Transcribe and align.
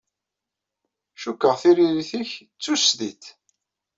Cikkeɣ 1.21 1.55
tiririt-nnek 1.61 2.31
d 2.55 2.59
tusdidt. 2.63 3.23